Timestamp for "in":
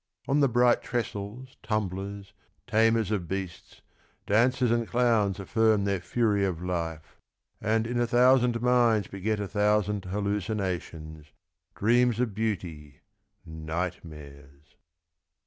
7.85-7.99